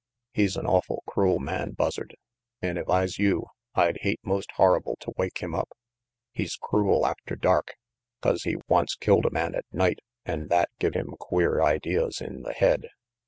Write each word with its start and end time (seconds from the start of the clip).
He's 0.33 0.55
an 0.57 0.65
awful 0.65 1.03
crool 1.05 1.37
man, 1.37 1.73
Buzzard, 1.73 2.15
an' 2.59 2.77
if 2.77 2.89
I's 2.89 3.19
you 3.19 3.45
I'd 3.75 3.99
hate 4.01 4.19
most 4.23 4.49
horrible 4.53 4.95
to 5.01 5.13
wake 5.15 5.37
him 5.43 5.53
up. 5.53 5.69
He's 6.31 6.55
crool 6.55 7.05
after 7.05 7.35
dark, 7.35 7.75
'cause 8.19 8.41
he 8.41 8.55
once 8.67 8.95
killed 8.95 9.27
a 9.27 9.31
man 9.31 9.53
at 9.53 9.65
night 9.71 9.99
an' 10.25 10.47
that 10.47 10.69
give 10.79 10.95
him 10.95 11.13
queer 11.19 11.61
ideas 11.61 12.19
in 12.19 12.41
the 12.41 12.53
head. 12.53 12.87